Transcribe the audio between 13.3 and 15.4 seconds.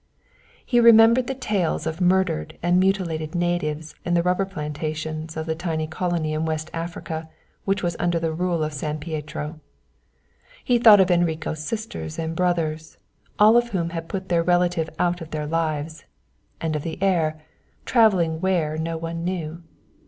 all of whom had put their relative out of